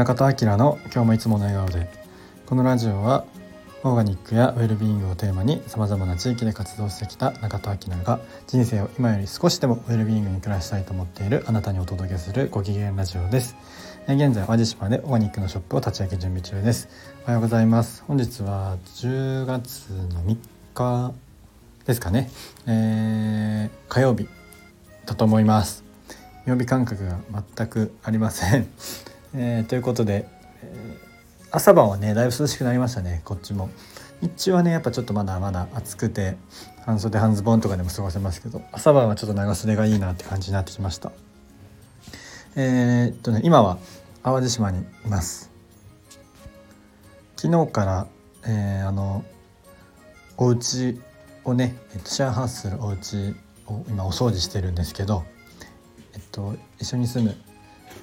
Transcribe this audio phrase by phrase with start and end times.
[0.00, 1.86] 中田明の今日もいつもの笑顔で。
[2.46, 3.26] このラジオは
[3.84, 13.56] オーガニックやウェルビーイングをテーマにさまざまな地域で活動してきた中田明が人生を今より少しでもウェルビーイングに暮らしたいと思っているあなたにお届けするご機嫌ラジオです。
[14.08, 16.88] 現在淡路島でオーガニックのショップを立ち上げ準備中です。
[17.24, 18.02] おはようございます。
[18.08, 20.36] 本日は10月の3
[20.72, 21.12] 日
[21.84, 22.30] ですかね、
[22.66, 24.26] えー、火曜日
[25.04, 25.84] だと思います。
[26.46, 27.18] 曜日感覚が
[27.58, 28.66] 全くありません。
[29.34, 30.28] えー、ということで、
[30.62, 33.70] えー、朝晩はねだいぶ涼しくなりましたねこっちも。
[34.20, 36.36] 日中はねやっぱちょっとまだまだ暑くて
[36.84, 41.12] 半袖半ズボンとかでも過ごせますけど朝晩はちょっと長袖がいいなって感じになってきました。
[42.56, 43.78] えー、っとね今は
[44.22, 45.50] 淡路島にいます。
[47.36, 48.06] 昨日から、
[48.46, 49.24] えー、あの
[50.36, 51.00] お家
[51.44, 53.34] をね、えっと、シェアハウスするお家
[53.66, 55.24] を今お掃除してるんですけど、
[56.12, 57.34] えっと、一緒に住む、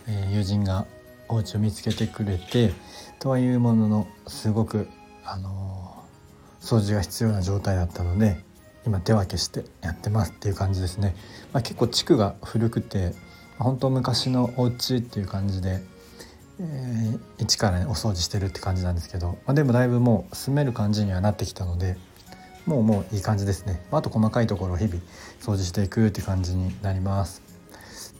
[0.07, 0.87] えー、友人が
[1.29, 2.71] お家を見つけてくれて
[3.19, 4.87] とはいうもののすごく
[5.23, 6.03] あの
[6.61, 8.37] 掃除が必要な状態だったので
[8.85, 11.15] 今手分けしてやってますっていう感じですね、
[11.53, 13.13] まあ、結構地区が古くて
[13.59, 15.81] 本当昔のお家っていう感じで、
[16.59, 21.97] えー、一からねお掃除してるって感じなんですけど、まあ、でもだいぶもう住める感じにはなってきたので
[22.65, 23.81] もうもういい感じですね。
[23.91, 24.99] まあと細かいところを日々
[25.39, 27.46] 掃除していくって感じになります。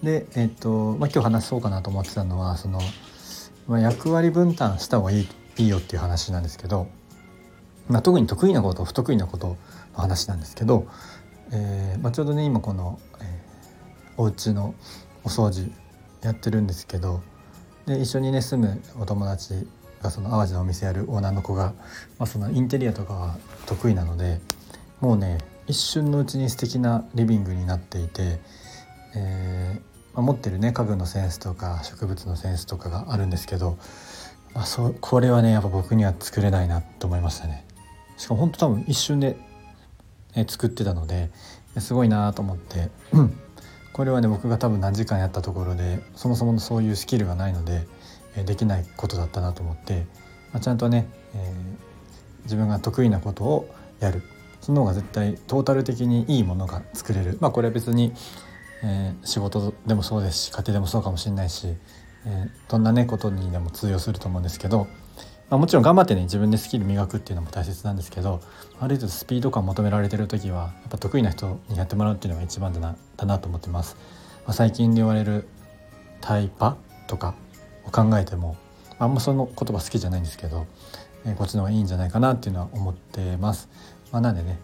[0.03, 2.79] で、えっ、とまあ、今日話そうかなと思ってたのはその、
[3.67, 6.87] まあ、役割分担した方がいいいいよっていう話なんですけど、
[7.89, 9.57] まあ、特に得意なこと不得意なことの
[9.95, 10.87] 話なんですけど、
[11.51, 14.75] えーまあ、ちょうどね今この、えー、お家の
[15.23, 15.71] お掃除
[16.21, 17.21] やってるんですけど
[17.85, 19.67] で一緒にね住むお友達
[20.01, 21.73] がその淡路のお店やるオーナーの子が、
[22.19, 24.39] まあ、そのインテリアとかは得意なので
[24.99, 28.39] もうね一瞬のうちに素敵なリビングになっていて
[29.17, 33.77] えー、ま、持ってるね家具のセンスとか植物のセンスとかがあるんですけど、
[34.53, 37.65] まあ、そこれはねやっぱ僕には作れないなと思いましたね。
[38.17, 39.37] しかも本当多分一瞬で、
[40.35, 41.29] え作ってたので
[41.77, 42.89] すごいなと思って、
[43.93, 47.87] これはね僕が多分何時間やったところでそもそものそういうスキルがないので、
[48.35, 50.05] えできないことだったなと思って、
[50.51, 54.23] まあ、ちゃんとね、えー、自分が得意なことをやる。
[54.61, 57.37] その方が絶対トータル的にいいものが作れる。
[57.39, 58.13] まあこれは別に
[58.83, 61.67] えー、仕事でもそうですし家庭でもそうかもしれないし、
[62.25, 64.87] えー、どんなねことにでも通用すると思うんですけど、
[65.49, 68.41] まあ、もちろん頑張ってね自分でスキル磨くっていうのも大切なんですけど
[68.79, 73.95] ある程度スピード感求められてる時はやっぱ得意な人にやってもらうっていうのが一番だなだなと思ってます。
[74.45, 75.47] まあ、最近で言われる
[76.21, 76.77] タイパ
[77.07, 77.35] とか
[77.85, 78.57] を考えても
[78.99, 80.65] あんまその言葉好きじゃないんですけど、
[81.25, 83.69] えー、こっちの方がいいんじゃないかなっていうのは思ってます。
[84.11, 84.59] まあ、なんでね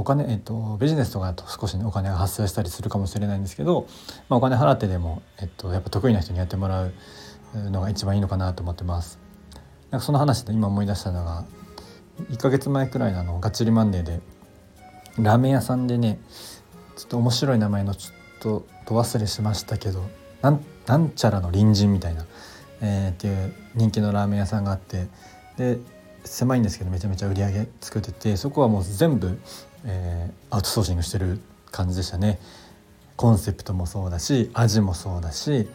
[0.00, 3.86] お金、えっと、ビジネスとかだと少し、ね、お金が発生したりするかもしれないんですけど、
[4.28, 6.92] まあ、お金払ってでも、えっと、やっぱ得意な人にやってもらう
[7.54, 9.18] のが一番いいのかなと思ってます。
[9.90, 11.44] なんかその話で今思い出したのが
[12.30, 14.20] 1ヶ月前くらいのあのがっちりマンデーで
[15.18, 16.18] ラーメン屋さんでね
[16.96, 20.04] ちょっと面白い名前のちょっとど忘れしましたけど
[20.42, 22.26] なんなんちゃらの隣人みたいな、
[22.80, 25.06] えー、っていう人気のラーメン屋さんがあって
[25.56, 25.78] で
[26.24, 29.38] 狭いんですけどめちゃめちゃ売り上げ作っててそこはもう全部
[29.84, 31.40] えー、アウトソーシングしてる
[31.70, 32.38] 感じでしたね。
[33.16, 35.68] コンセプトもそうだし味もそうだし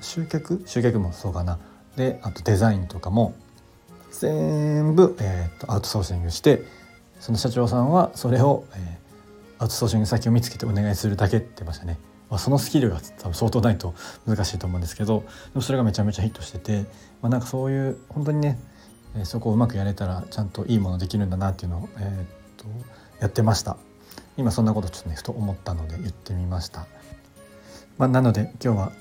[0.00, 0.62] 集客？
[0.66, 1.58] 集客もそうかな。
[1.96, 3.34] であとデザインとかも
[4.10, 6.62] 全部、えーと、アウトソーシングして
[7.20, 11.98] その社長さんはそれを、えー、アウトソーシング先を見つけてお願いするだけって言ってましたね。
[12.30, 13.94] まあ、そのスキルが多分相当ないと
[14.26, 16.86] 難しいと思うんですけどでもそれがめちゃめちゃヒットしてて、
[17.20, 18.58] まあ、なんかそういう本当にね、
[19.16, 22.66] えー、そこをうまくやれたらちゃんといいものできるんだなっていうのを、えーと
[23.22, 23.76] やってました。
[24.36, 26.86] 今そんなことちょっとねふと思ったので言ってみました、
[27.98, 28.92] まあ、なので今日は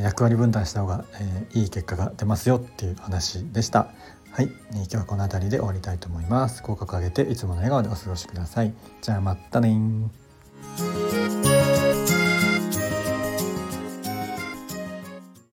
[0.00, 3.88] 役割分担した方が、えー、いい結果が出ますよっていう話でした。
[4.32, 6.62] はい、今日はこの辺りで終わりたいと思います。
[6.62, 8.72] 口角上げていつもの笑顔でお過ごしください。
[9.02, 9.76] じゃあまたね